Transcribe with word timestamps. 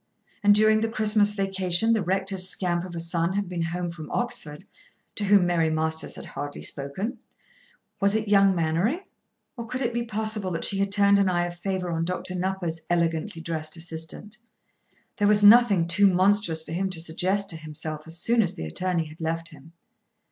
And 0.41 0.55
during 0.55 0.81
the 0.81 0.89
Christmas 0.89 1.35
vacation 1.35 1.93
the 1.93 2.01
rector's 2.01 2.49
scamp 2.49 2.85
of 2.85 2.95
a 2.95 2.99
son 2.99 3.33
had 3.33 3.47
been 3.47 3.61
home 3.61 3.91
from 3.91 4.09
Oxford, 4.09 4.65
to 5.13 5.25
whom 5.25 5.45
Mary 5.45 5.69
Masters 5.69 6.15
had 6.15 6.31
barely 6.33 6.63
spoken. 6.63 7.19
Was 7.99 8.15
it 8.15 8.27
young 8.27 8.55
Mainwaring? 8.55 9.01
Or 9.55 9.67
could 9.67 9.81
it 9.83 9.93
be 9.93 10.01
possible 10.01 10.49
that 10.53 10.63
she 10.65 10.79
had 10.79 10.91
turned 10.91 11.19
an 11.19 11.29
eye 11.29 11.45
of 11.45 11.55
favour 11.55 11.91
on 11.91 12.03
Dr. 12.03 12.33
Nupper's 12.33 12.81
elegantly 12.89 13.43
dressed 13.43 13.77
assistant. 13.77 14.39
There 15.17 15.27
was 15.27 15.43
nothing 15.43 15.87
too 15.87 16.11
monstrous 16.11 16.63
for 16.63 16.71
him 16.71 16.89
to 16.89 16.99
suggest 16.99 17.51
to 17.51 17.55
himself 17.55 18.07
as 18.07 18.17
soon 18.17 18.41
as 18.41 18.55
the 18.55 18.65
attorney 18.65 19.05
had 19.05 19.21
left 19.21 19.49
him. 19.49 19.71